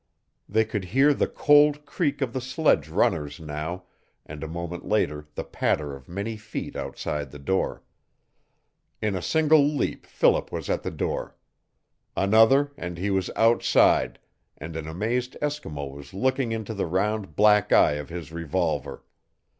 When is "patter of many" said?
5.43-6.37